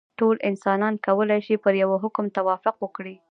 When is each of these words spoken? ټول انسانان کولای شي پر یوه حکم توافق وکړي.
ټول 0.19 0.35
انسانان 0.49 0.93
کولای 1.05 1.39
شي 1.47 1.55
پر 1.63 1.73
یوه 1.83 1.97
حکم 2.03 2.25
توافق 2.37 2.75
وکړي. 2.79 3.15